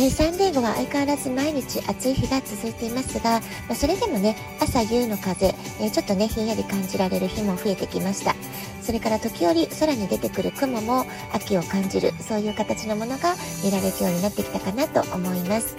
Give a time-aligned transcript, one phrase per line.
[0.00, 8.34] えー、サンデーゴは相変わらず毎日暑い日が続いていますが、まあ、それでもね、朝夕の風、えー、ちょっとね、ひんやり感じられる日も増えてきました。
[8.80, 15.76] それから時折空に出てくる雲も秋を感じる、そういう形のものが見られるようになってきたかなと思います。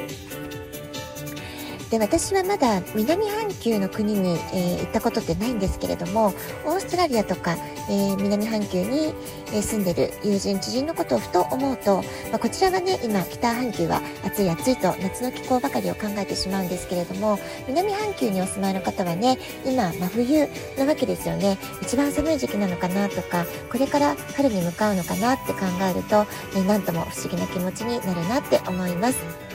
[1.92, 6.28] で私はまだ南半球の国に、えー、行ったことってないんですけれども
[6.66, 7.58] オーストラリアとか、
[7.90, 9.14] えー、南半球に、
[9.62, 11.98] 住んでる友人知人のことをふと思うと、
[12.32, 20.48] まあ、こちらはね今北半球は暑い暑いと夏の気候ばかりを考えてしまうんですけれども南半球にお住まいの方はね今真冬
[20.78, 26.26] なわけですよね一番寒い時期なのかなとかこれから春に向かうのかなって考えると、
[26.56, 29.51] えー、なんとも不思議な気持ちになるなって思います。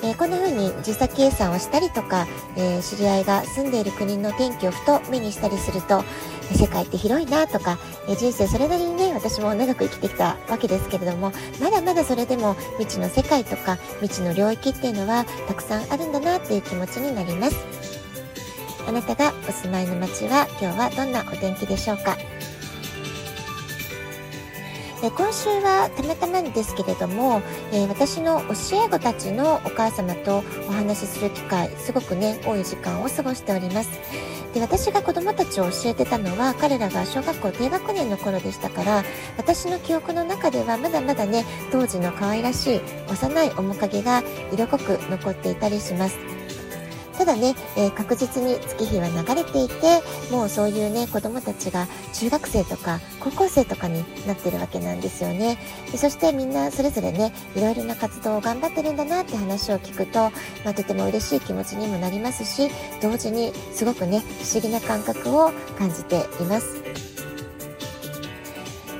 [0.00, 6.04] えー、こんな風に時差計算をしたりとか、えー、知り合いが住んでいる国の天気をふと目にしたりすると、
[6.54, 17.56] 世界って広いなとか、え人生それなりにね、私も長く生きてきたわけですけれども、まだまだそれでも未知の世界とか未知の領域っていうのはたくさんあるんだなっていう気持ちになります。
[18.86, 22.16] あなたがお住まいの街は今日はどんなお天気でしょうか？
[25.00, 33.90] え今週はたまたまですけれども、えー、私の教え子たちのお母様とお話しする機会、すごくね、多い時間を過ごしております。
[34.54, 39.04] で、私が子供たちを教えてたのは、彼らが小学校低学年の頃でしたから、
[39.36, 46.37] 私の記憶の中ではまだまだね、当時の可愛らしい幼い面影が色濃く残っていたりします。
[47.18, 55.58] ただね、えー、確実に月日は流れていて、もうそういうね、子供たちが中学生とか高校生とかになってるわけなんですよね。
[55.90, 60.30] でそしてみんなそれぞれね、いろいろな活動を頑張ってるんだなって話を聞くと、
[60.64, 62.70] まあ、とても嬉しい気持ちにもなりますし、
[63.02, 67.07] 同時にすごくね、不思議な感覚を感じています。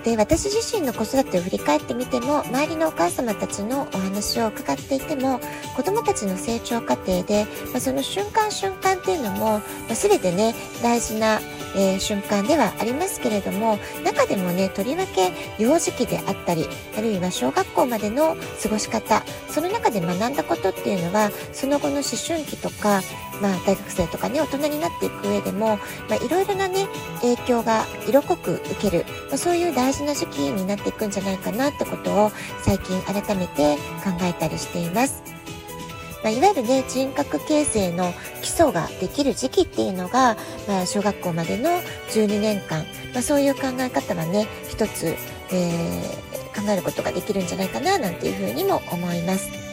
[0.09, 5.39] で私自身の子育てを振り返ってみても周りのお母様たちのお話を伺っていても
[5.77, 11.41] 子供たちの成長過程で、まあ、その瞬間瞬間っていうのも、まあ、全てね大事な
[11.77, 15.33] えー、瞬間ではありますけれども中でもねとりわけ
[15.63, 23.03] 幼児期であったりあるいは小学校までの過ごし方その中で学んだことっていうのはその後の思春期とか、
[23.41, 25.79] まあ、大学生とかね大人になっていく上でも、
[26.25, 26.87] いろいろなね
[27.21, 32.33] 影響が色濃く受ける、まあ、そういう大事な時期になっていくんじゃないかなってことを
[32.63, 35.23] 最近改めて考えたりしています。
[36.23, 41.71] まあ、いわゆるね、人格形成の基礎ができる時期っていうのが、まあ、小学校までの
[42.11, 45.15] 12年間、まあ、そういう考え方はね、一つ、
[45.53, 49.68] えー、考えることができるんじゃないかな、なんていうふうにも思います。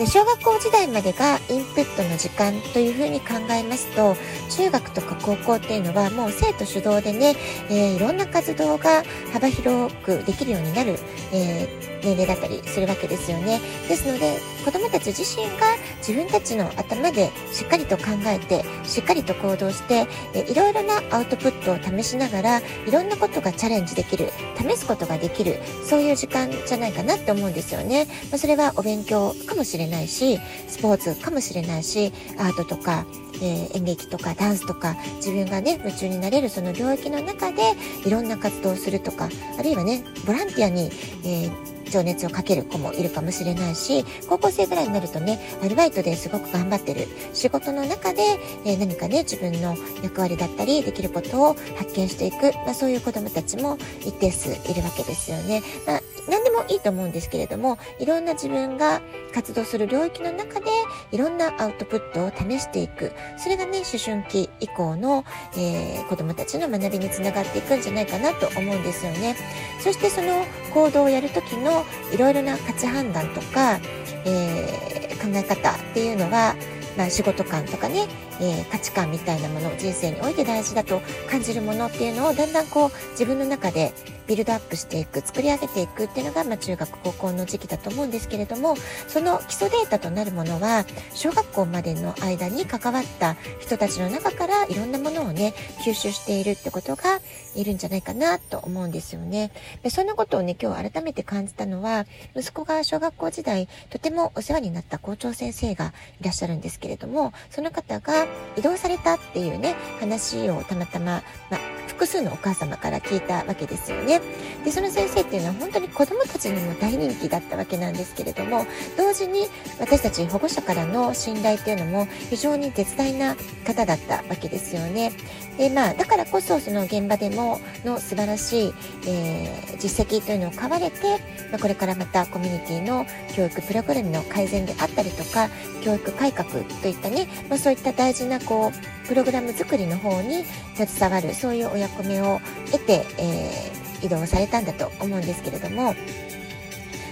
[0.00, 4.16] で小学校時代までがインプットの時間というふうに考えますと
[4.48, 7.34] 中学とか高校っていうのはもう生徒主導でね、
[7.68, 9.02] えー、いろんな活動が
[9.34, 10.96] 幅広くできるようになる、
[11.34, 13.60] えー、年齢だったりするわけですよね。
[13.88, 28.06] ですので子どもたち自身が自分たちの頭でしっかりと考えてしっかりと行動して、えー、いろいろなアウトプットを試しながらいろんなことがチャレンジできる試すことができるそういう時間じゃないかなって思うんですよね。
[28.30, 30.38] まあ、それはお勉強かもしれないし
[30.68, 33.06] スポーツかもしれないしアートとか、
[33.40, 37.74] えー、演劇とかダンスとか自分がね夢中になれるその領域の中で
[38.04, 39.28] いろんな活動をするとか
[39.58, 40.90] あるいはねボランティアに、
[41.24, 48.22] えー情熱をかける子もいるかもしれないし、高校生ぐらいになるとね、アルバイトですごく頑張ってる仕事の中で、
[48.64, 55.62] えー、何かね、自分の役割だったり、できることを発見していく、まあそういう子供たちも一定数いるわけですよね。
[55.86, 56.00] まあ
[56.30, 56.39] 何
[56.70, 59.02] いいと思うんですけれども、いろんな自分が
[59.34, 60.70] 活動する領域の中で、
[61.12, 63.12] いろんなアウトプットを試していく。
[63.36, 65.24] それがね、思春期以降の、
[65.56, 69.36] えー、子供たちの学びにつながっていくんじゃないかなと思うんですよね。
[69.80, 73.80] そしてその行動をやるときのいろいろな価値判断とか、
[74.24, 76.54] えー、考え方っていうのは、
[76.96, 78.06] まあ、仕事観とかね、
[78.40, 81.00] えー、価値観みたいなもの人生において大事だと
[81.30, 83.92] 感じるものっていうのをだんだんこう自分の中で
[84.30, 88.76] ビルドアップしていく作り上げていくっていうのが、まあ、中学高校の時期だと思うんですけれども
[89.08, 90.84] その基礎データとなるものは
[91.14, 95.52] 小学校までの間に関わった人たちの中からいろんなものをね
[95.84, 97.18] 吸収しているってことが
[97.56, 99.50] いるんじゃないかなと思うんですよね。
[99.82, 102.06] でそんなことをね今日改めて感じたのは
[102.36, 114.19] 息子が小学校時代とてもお世話になった校長先生がいらっしゃるんですけれどもその方が移動されたっていうね話をたまたま、まあ、複数のお母様から聞いたわけですよね
[114.64, 119.46] でその先生っていうのは本当に子どもたちにも大人気だったわけなんですけれども同時に
[119.78, 123.36] 私たち保護者からの信頼っていうのも非常に絶大な
[123.66, 125.12] 方だったわけですよね。
[125.56, 128.74] でまあ、だからこそその現場でもの素晴らしい、
[129.06, 131.18] えー、実績というのを買われて、
[131.50, 133.04] まあ、これからまたコミュニティの
[133.36, 135.50] 教育プログラムの改善であったりとか
[135.82, 140.44] 教育改革といったね、まあ、そういった大事なこうプログラム作りの方に
[140.74, 142.40] 携わるそういうお役目を
[142.72, 145.94] 得て、えー、移動されたんだと思うんですけれども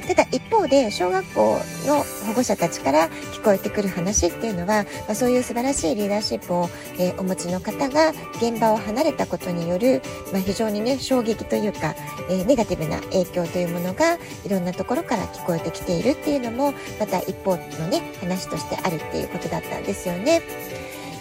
[0.08, 10.00] ただ一方で小学校の保護者たちから聞こえてくる話っていうのは、まあ、そういう素晴らしいリーダーシップを、えー、お持ちの方が現場を離れたことによる、
[10.32, 11.94] まあ、非常にね衝撃というか、
[12.30, 14.14] えー、ネガティブな影響というものが
[14.46, 20.40] いろんなところから聞こえてきているっていうのもまた一方のね話としてあるっていうことだったんですよね。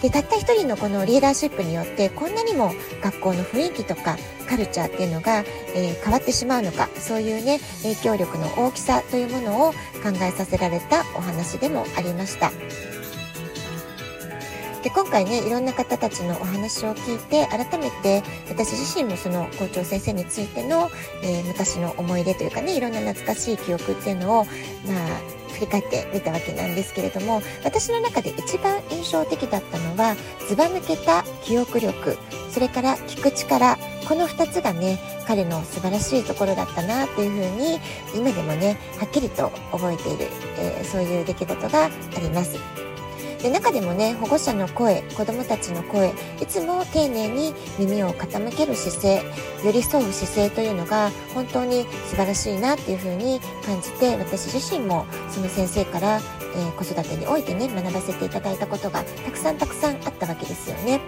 [0.01, 2.71] でたった一人のこのリーダーシップによってこんなにも
[3.01, 4.17] 学校の雰囲気とか
[4.47, 5.43] カルチャーっていうのが、
[5.75, 9.77] えー、変わってしまうのかそういうね影響力の大きさというものを考
[10.21, 12.51] えさせられたお話でもありました。
[14.83, 20.89] で今回ねいろんな方たちのお話を聞いて改めて私自身もその校長先生についての、
[21.23, 30.15] えー、昔の思い出というかねいろんな懐かしい記憶っていうのをまあ振り返ってみたわけなんですけれども私の中で一番印象的だったのは
[30.47, 32.17] ずば抜けた記憶力
[32.51, 33.77] それから聞く力
[34.07, 37.79] この2つがね彼の素晴らしいところだったなっていうふうに
[38.15, 40.27] 今でもねはっきりと覚えている、
[40.59, 41.89] えー、そういう出来事があ
[42.19, 42.86] ります。
[43.41, 46.09] で中でもね保護者の声子どもたちの声
[46.41, 49.21] いつも丁寧に耳を傾ける姿勢
[49.63, 56.19] 寄り添う姿勢というのが本当に素晴らしいなっていうふうに感じて私自身もその先生から、
[56.55, 60.99] えー、子育てにおいてね学ばせていただいたことがたくさんたくさんあったわけですよね。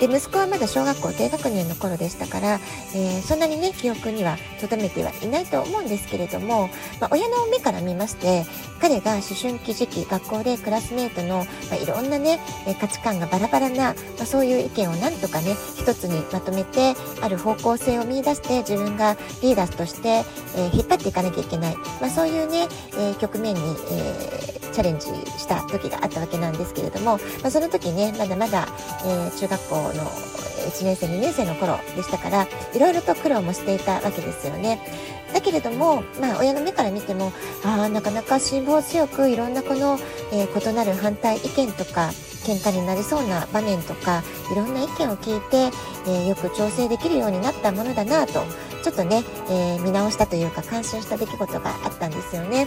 [0.00, 2.58] で息子はまだ小学校低学年の頃でしたから、
[2.94, 6.70] えー、そんなにね記憶には留めてはいないと思うんですけれども、
[7.00, 8.44] まあ、親の目から見まして
[8.80, 12.40] 彼が思春期時期学校でクラスメートの、まあ、いろんなね
[12.80, 25.06] 価値観がバラバラな、まあ、そういう意見をなんとかね一つにまとめてある方向性を見いだして自分がリーダーとして、えー、引っ張っていかなきゃいけない、まあ、そういうね、えー、局面に、えー、チャレンジ
[25.38, 28.68] した時があったわけなんですけれども、まあ、その時ねまだまだ、
[29.04, 34.80] えー、中学校の1年生2年生の頃でしたからいろいろと苦労もしていたわけですよね。
[35.32, 37.32] だけれども、まあ、親の目から見ても
[37.64, 39.98] あなかなか辛抱強くいろんなこの、
[40.32, 42.10] えー、異なる反対意見とか
[42.44, 45.70] 喧嘩になりそうな場面とかいろんな意見を聞いて、
[46.06, 48.44] えー、よく調整できるようになったものだなと
[48.82, 52.66] ちょっとね、えー、見直したというか感心した出来事があったんですよね。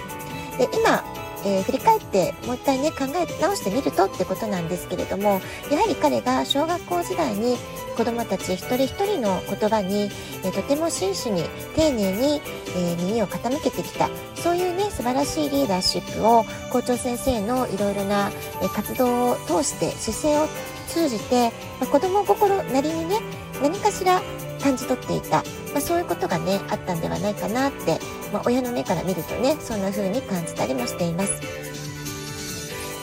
[0.57, 1.03] で今
[1.45, 5.41] えー、振り返ってもう一回ね考え直してみるとってことなんですけれども
[5.71, 7.57] やはり彼が小学校時代に
[7.97, 10.09] 子どもたち一人一人の言葉に、
[10.43, 11.43] えー、とても真摯に
[11.75, 12.41] 丁寧に、
[12.75, 14.09] えー、耳を傾けてきた。
[14.43, 18.29] そういうね素晴らしいリーダーシップを校長先生のいろいろな、
[18.61, 20.47] え活動を通して姿勢を
[20.89, 21.49] 通じて、
[21.79, 23.19] まあ、子ども心なりにね
[23.61, 24.21] 何かしら
[24.63, 25.43] 感じ取っていた、ま
[25.77, 27.99] あ、そういうことがねあったんではないかなって、
[28.31, 31.41] まあ、親の目から見るとねそんな風に感じたりもしています。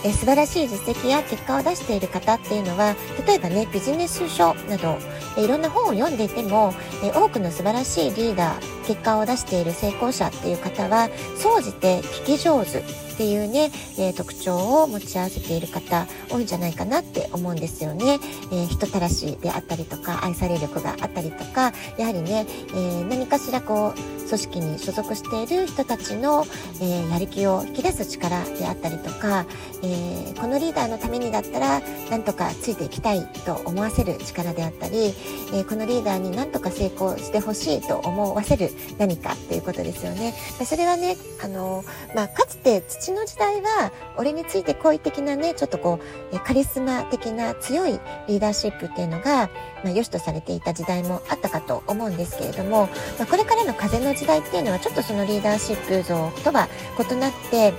[0.02, 4.96] え素晴らしい実績や結果を出している方っていうのは例えばねビジネス書など
[5.36, 6.72] えいろんな本を読んでいても
[7.04, 12.82] え多くの素晴らしいリーダー結果を出している成功者っていう方は総じて聞き上手
[13.20, 18.18] っていうね、えー、特徴を持ち合わせている方多いんじゃないかなって思うんですよね。
[18.50, 26.46] えー、人たらしであったりとか愛され力があったりとかやはりね、えー、何かしらこう組織に所属している人たちの、
[26.80, 29.44] えやる気を引き出す力であったりとか、
[29.82, 35.14] えこのリーダーのためにだったらなんとかついていきたいと思わせる力であったり、
[35.52, 40.32] えこのリーダーになんとか成功してほしいと思わせる何かっていうことですよね。
[40.64, 41.84] それはねあの、
[42.14, 46.00] まあ、かつて土の時代は俺について好意的なねちょっとこ
[46.32, 49.50] うカリスマ的な強いリーダーシップっていうのが、
[49.84, 52.88] まあ、良しとされていた時代もあったかと思うんですけれども、
[53.18, 57.72] まあ、これからの風の時代っていうのはちょっとそのリーダーシップ像とは異なって、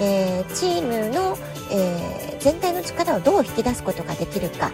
[0.00, 1.36] えー、チームの、
[1.72, 4.70] えー全体の力をどう引き出すことができるか、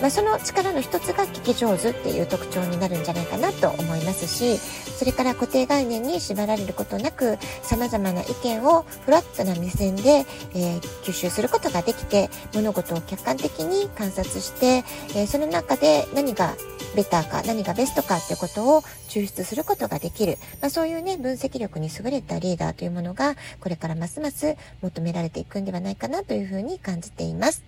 [0.00, 16.54] まあ、その力の一つが聞き上手っていう特徴になるんじゃないかなと思いますしそれから固定概念に縛られることなく様々な意見をフラットな目線で、えー、吸収することができて物事を客観的に観察して、えー、その中で何が
[16.96, 27.64] ベターか何がベストかってことを抽出することができる、まあ、そういうね分析力に優れたリーダーというものがこれからますます求められていくんではないかなというふうに感じています。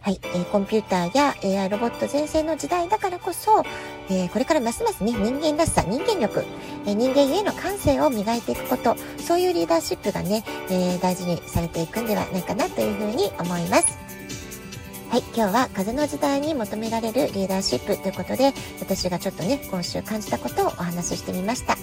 [0.00, 3.62] はい、えー、コンピューターや AI ロボット全盛の時代だからこそ、
[4.08, 6.44] えー、これからますますね、人間らしさ、人間力、
[6.86, 13.98] えー、人間への感性を磨いていくこと、そういうリーダーシップがね、え大事にされていくんではないかなというふうに思います。
[15.10, 21.76] はい、今日は風の時代に求められるリーダーシップということで、私がちょっとね、今週感じたことをお話ししてみました。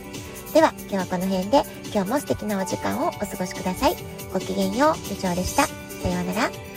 [0.53, 1.63] では、今日はこの辺で、
[1.95, 3.95] 今日も素敵なお時間をお過ごしください。
[4.33, 5.65] ごきげんよう、部長でした。
[5.65, 6.74] さようなら。